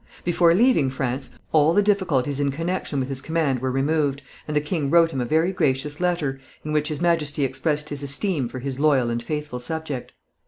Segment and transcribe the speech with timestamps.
[0.23, 4.59] Before leaving France, all the difficulties in connection with his command were removed, and the
[4.59, 8.57] king wrote him a very gracious letter, in which His Majesty expressed his esteem for
[8.57, 10.13] his loyal and faithful subject.